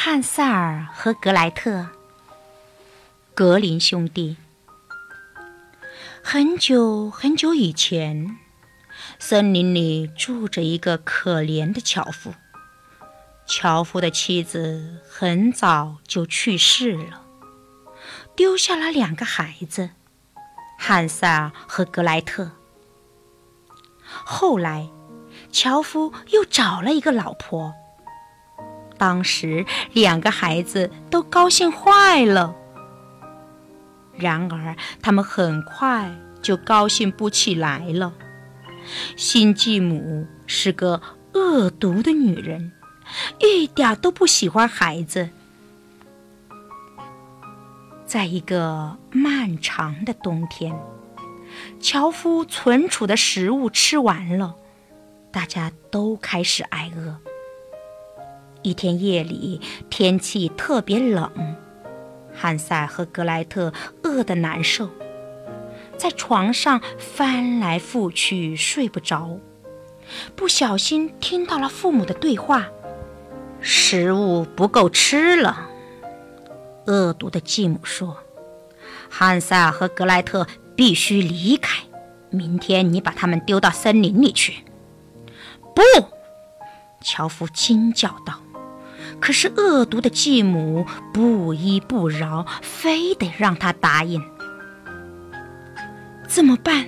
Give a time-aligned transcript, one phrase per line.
[0.00, 1.88] 汉塞尔和格莱特，
[3.34, 4.36] 格林兄弟。
[6.22, 8.38] 很久很久以前，
[9.18, 12.32] 森林里住着一个可怜的樵夫。
[13.44, 17.24] 樵夫的妻子很早就去世了，
[18.36, 19.90] 丢下了两个孩子，
[20.78, 22.52] 汉塞尔和格莱特。
[24.06, 24.88] 后来，
[25.50, 27.74] 樵夫又找了一个老婆。
[28.98, 32.54] 当时两个孩子都高兴坏了，
[34.16, 36.12] 然而他们很快
[36.42, 38.12] 就高兴不起来了。
[39.16, 41.00] 新继母是个
[41.34, 42.72] 恶毒的女人，
[43.38, 45.30] 一点都不喜欢孩子。
[48.06, 50.74] 在一个漫长的冬天，
[51.78, 54.54] 樵夫存储的食物吃完了，
[55.30, 57.18] 大家都开始挨饿。
[58.68, 61.56] 一天夜里，天气特别冷，
[62.34, 63.72] 汉塞和格莱特
[64.02, 64.90] 饿得难受，
[65.96, 69.38] 在床上翻来覆去睡不着。
[70.36, 72.66] 不小心听到了父母的对话
[73.62, 75.70] ：“食物不够吃了。”
[76.86, 78.18] 恶毒的继母说
[79.08, 81.82] ：“汉塞尔和格莱特必须离开，
[82.28, 84.62] 明天你把他们丢到森林里去。”
[85.74, 85.82] 不，
[87.00, 88.42] 樵夫惊叫道。
[89.20, 94.22] 可是恶毒的继母不依不饶，非得让他答应。
[96.26, 96.86] 怎么办？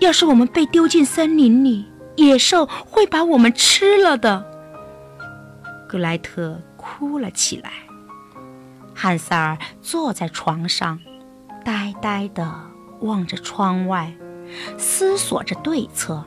[0.00, 4.44] 要是我们被丢进森林里，野兽会把我们吃了的。
[5.88, 7.70] 格莱特哭了起来。
[8.94, 11.00] 汉塞尔坐在床上，
[11.64, 12.52] 呆呆地
[13.00, 14.12] 望着窗外，
[14.76, 16.24] 思索着对策。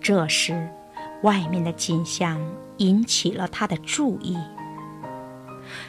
[0.00, 0.68] 这时，
[1.24, 2.40] 外面的景象。
[2.78, 4.36] 引起了他的注意。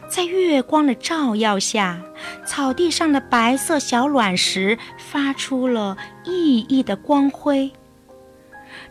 [0.08, 2.00] 在月光的照耀下，
[2.46, 7.72] 草地上的白色小卵石发出了熠熠的光辉，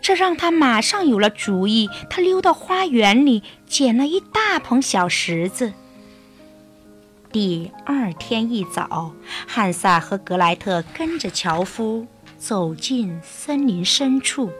[0.00, 1.88] 这让他马上有了主意。
[2.10, 5.72] 他溜到花园里，捡了一大捧小石子。
[7.30, 9.12] 第二天一早，
[9.46, 14.50] 汉萨和格莱特跟着樵夫走进森林深处。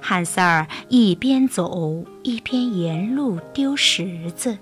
[0.00, 4.58] 汉塞尔一边走一边沿路丢石子。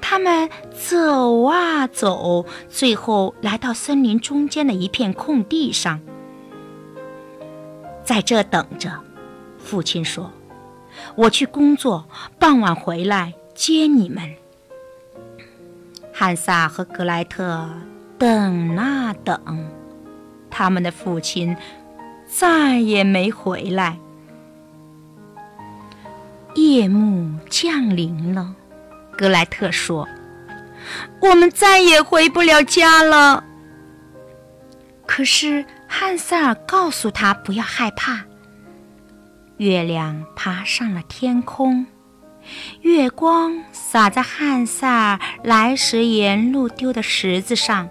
[0.00, 6.00] 他们走啊走，最后来到森林中间的一片空地上，
[8.02, 8.90] 在这等着。
[9.58, 10.32] 父亲说
[11.14, 12.08] ：“我去工作，
[12.38, 14.34] 傍晚回来接你们。”
[16.12, 17.68] 汉萨和格莱特
[18.16, 19.68] 等啊等，
[20.48, 21.54] 他们的父亲。
[22.28, 23.98] 再也没回来。
[26.54, 28.54] 夜幕降临了，
[29.16, 30.06] 格莱特说
[31.20, 33.42] ：“我们再也回不了家了。”
[35.06, 38.24] 可是汉塞尔告诉他不要害怕。
[39.56, 41.86] 月亮爬上了天空，
[42.82, 47.88] 月光洒在汉塞尔来时沿路丢的石子上，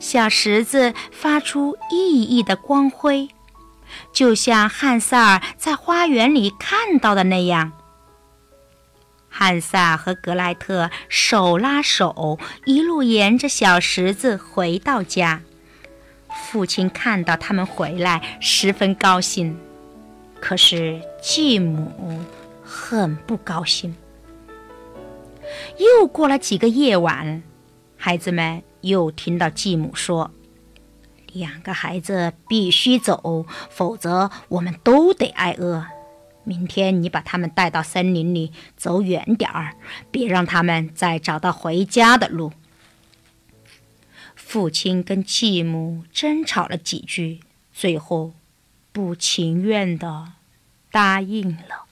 [0.00, 3.28] 小石子发出熠熠的光辉。
[4.12, 7.72] 就像汉塞尔在花园里看到的那样，
[9.28, 15.42] 汉塞尔和格莱特手拉手，一路沿着小石子回到家。
[16.46, 19.58] 父亲看到他们回来，十分高兴。
[20.40, 22.24] 可是继母
[22.64, 23.94] 很不高兴。
[25.78, 27.42] 又过了几个夜晚，
[27.96, 30.30] 孩子们又听到继母说。
[31.32, 35.86] 两个孩子必须走，否则我们都得挨饿。
[36.44, 39.76] 明天你把他们带到森林里，走远点儿，
[40.10, 42.52] 别让他们再找到回家的路。
[44.34, 47.40] 父亲跟继母争吵了几句，
[47.72, 48.34] 最后
[48.90, 50.32] 不情愿地
[50.90, 51.86] 答应了。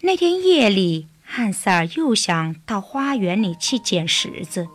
[0.00, 4.68] 那天夜里，汉塞尔又想到花园里去捡石子。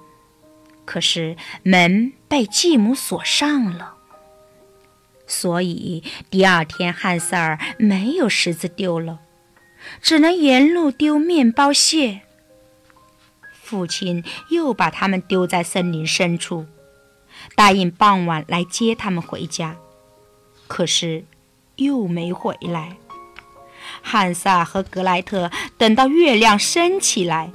[0.87, 3.95] 可是门被继母锁上了，
[5.27, 9.19] 所以第二天汉塞尔没有石子丢了，
[10.01, 12.21] 只能沿路丢面包屑。
[13.51, 16.65] 父亲又把他们丢在森林深处，
[17.53, 19.75] 答应傍晚来接他们回家，
[20.67, 21.25] 可是
[21.75, 22.95] 又没回来。
[24.01, 27.51] 汉萨和格莱特等到月亮升起来，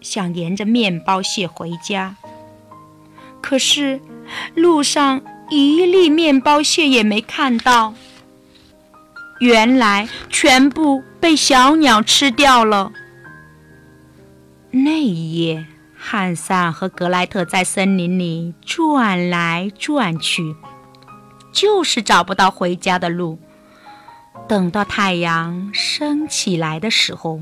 [0.00, 2.16] 想沿着面包屑回家。
[3.40, 4.00] 可是，
[4.54, 7.94] 路上一粒面包屑也没看到。
[9.40, 12.92] 原来全部被小鸟吃掉了。
[14.70, 15.66] 那一夜，
[15.96, 20.54] 汉萨和格莱特在森林里转来转去，
[21.52, 23.38] 就是找不到回家的路。
[24.46, 27.40] 等到太阳升起来的时候，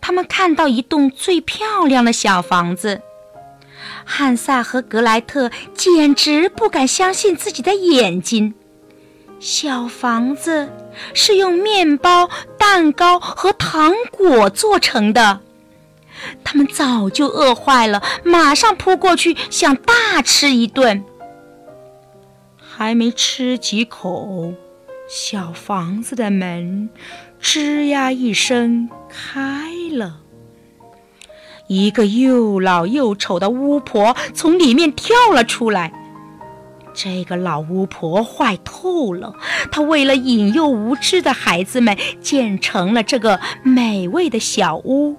[0.00, 3.02] 他们看到一栋最漂亮的小房子。
[4.04, 8.54] 汉萨和格莱特简直不敢相信自己的眼睛。
[9.40, 10.70] 小房子
[11.14, 15.40] 是用面包、蛋糕和糖果做成的。
[16.44, 21.04] 他们早就饿坏了，马上扑过去想大吃一顿。
[22.56, 24.54] 还没吃几口，
[25.08, 26.88] 小房子的门
[27.40, 30.21] 吱呀一声开了。
[31.72, 35.90] 一个又老又丑的巫婆从里面跳了出来。
[36.92, 39.34] 这个老巫婆坏透了，
[39.70, 45.16] 她为了引诱无知的孩子们，建成了这个美味的小屋。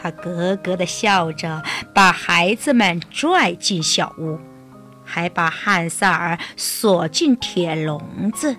[0.00, 1.60] 她咯咯地笑着，
[1.92, 4.38] 把孩子们拽进小屋，
[5.04, 8.54] 还把汉萨尔锁进铁笼子。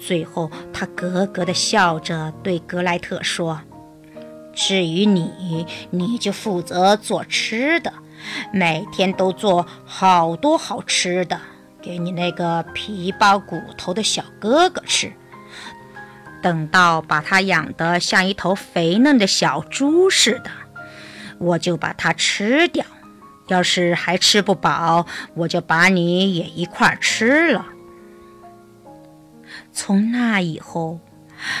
[0.00, 3.60] 最后，她咯咯地笑着对格莱特说。
[4.52, 7.92] 至于你，你就负责做吃的，
[8.52, 11.40] 每天都做好多好吃的，
[11.80, 15.12] 给你那个皮包骨头的小哥哥吃。
[16.42, 20.50] 等到把他养得像一头肥嫩的小猪似的，
[21.38, 22.84] 我就把它吃掉。
[23.48, 27.66] 要是还吃不饱，我就把你也一块吃了。
[29.72, 31.00] 从那以后。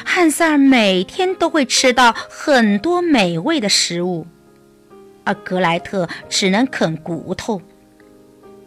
[0.04, 4.26] 汉塞尔每天都会吃到很多美味的食物，
[5.24, 7.62] 而格莱特只能啃骨头。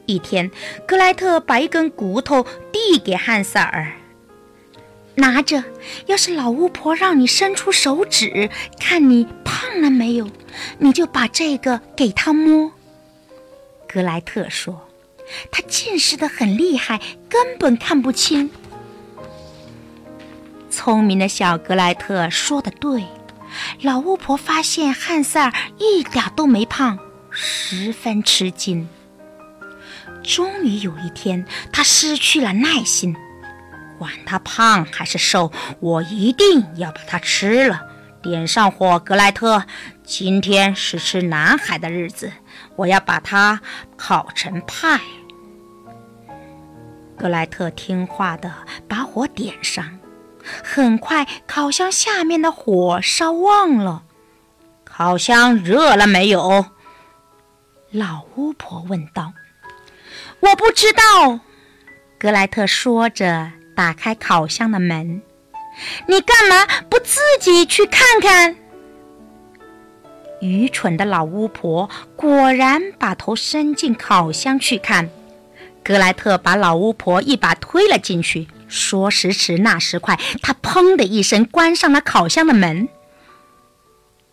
[0.05, 0.51] 一天，
[0.85, 3.93] 格莱特把一根骨头递给汉塞尔，
[5.15, 5.63] 拿着。
[6.07, 8.49] 要是老巫婆让你伸出手指，
[8.79, 10.29] 看你胖了没有，
[10.79, 12.71] 你就把这个给她摸。
[13.87, 14.89] 格莱特说
[15.51, 16.99] ：“他近视的很厉害，
[17.29, 18.49] 根本看不清。”
[20.73, 23.05] 聪明的小格莱特说的对，
[23.83, 26.97] 老巫婆发现汉塞尔一点都没胖，
[27.29, 28.89] 十分吃惊。
[30.23, 33.15] 终于有一天，她失去了耐心，
[33.99, 37.79] 管他胖还是瘦，我一定要把它吃了。
[38.23, 39.63] 点上火，格莱特，
[40.03, 42.31] 今天是吃男孩的日子，
[42.75, 43.61] 我要把它
[43.95, 44.99] 烤成派。
[47.15, 48.51] 格莱特听话的
[48.87, 49.99] 把火点上。
[50.63, 54.03] 很快，烤箱下面的火烧旺了。
[54.83, 56.65] 烤箱热了没有？
[57.91, 59.33] 老巫婆问道。
[60.41, 61.39] “我不知道。”
[62.19, 65.21] 格莱特说着，打开烤箱的门。
[66.07, 68.55] “你干嘛不自己去看看？”
[70.41, 75.09] 愚蠢的老巫婆果然把头伸进烤箱去看。
[75.83, 78.47] 格莱特把老巫婆一把推了进去。
[78.73, 82.89] 说时迟，那时快，他砰的一声关上了烤箱的门。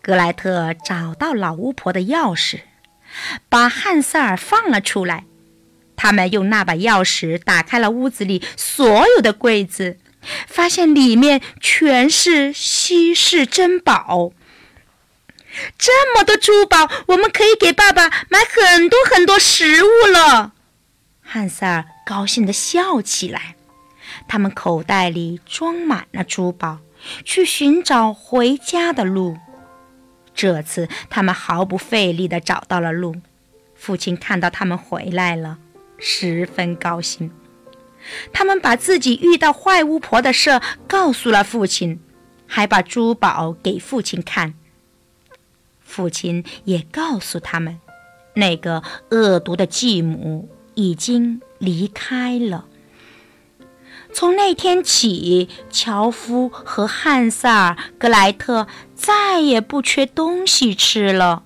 [0.01, 2.61] 格莱特找到老巫婆的钥匙，
[3.49, 5.25] 把汉塞尔放了出来。
[5.95, 9.99] 他们用那把钥匙打开了屋子里所有的柜子，
[10.47, 14.31] 发现里面全是稀世珍宝。
[15.77, 20.53] 这么多珠宝，我们可以给爸爸买很多很多食物了。
[21.21, 23.55] 汉塞尔高兴地笑起来。
[24.27, 26.79] 他们口袋里装满了珠宝，
[27.23, 29.37] 去寻找回家的路。
[30.33, 33.15] 这次他们毫不费力地找到了路。
[33.75, 35.57] 父亲看到他们回来了，
[35.97, 37.31] 十分高兴。
[38.31, 41.99] 他们把自己遇到坏巫婆的事告诉了父亲，
[42.47, 44.53] 还把珠宝给父亲看。
[45.79, 47.79] 父亲也告诉他们，
[48.35, 52.65] 那个恶毒的继母已经离开了。
[54.13, 61.43] 从那天起，樵夫和汉塞尔·格莱特再也不缺东西吃了。